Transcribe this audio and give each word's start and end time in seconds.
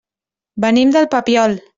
Venim 0.65 0.95
del 0.95 1.07
Papiol. 1.15 1.55